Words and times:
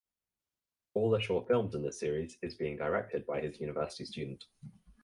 All 0.95 1.11
the 1.11 1.21
short 1.21 1.47
films 1.47 1.75
in 1.75 1.83
this 1.83 1.99
series 1.99 2.35
is 2.41 2.55
being 2.55 2.75
directed 2.75 3.23
by 3.27 3.39
his 3.39 3.59
university 3.59 4.05
student. 4.05 4.45